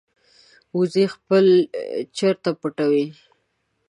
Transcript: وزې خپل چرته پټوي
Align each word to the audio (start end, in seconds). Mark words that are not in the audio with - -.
وزې 0.77 1.05
خپل 1.15 1.45
چرته 2.17 2.49
پټوي 2.59 3.05